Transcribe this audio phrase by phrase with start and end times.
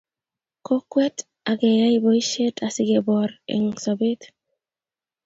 [0.65, 1.17] kokwet
[1.49, 4.21] ak keyay boishet asigeboor eng sobet